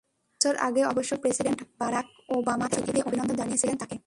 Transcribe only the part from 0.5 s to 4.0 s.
আগে অবশ্য president Barack Obama চিঠি দিয়ে অভিনন্দন জানিয়েছিলেন তাঁকে।